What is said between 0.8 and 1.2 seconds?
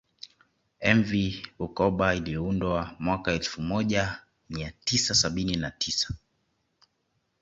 Mv